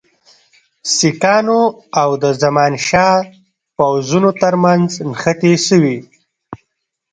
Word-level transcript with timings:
سیکهانو 0.95 1.61
او 2.01 2.09
د 2.23 2.25
زمانشاه 2.41 3.13
پوځونو 3.75 4.29
ترمنځ 4.41 4.89
نښتې 5.09 5.53
سوي. 5.67 5.97